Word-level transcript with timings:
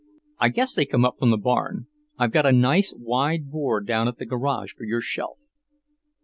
"I 0.39 0.49
guess 0.49 0.73
they 0.73 0.87
come 0.87 1.05
up 1.05 1.19
from 1.19 1.29
the 1.29 1.37
barn. 1.37 1.85
I've 2.17 2.31
got 2.31 2.47
a 2.47 2.51
nice 2.51 2.91
wide 2.91 3.51
board 3.51 3.85
down 3.85 4.07
at 4.07 4.17
the 4.17 4.25
garage 4.25 4.73
for 4.73 4.83
your 4.83 4.99
shelf." 5.01 5.37